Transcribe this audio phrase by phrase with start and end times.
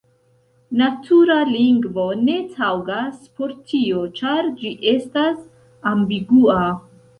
[0.79, 5.39] Natura lingvo ne taŭgas por tio, ĉar ĝi estas
[5.95, 6.61] ambigua.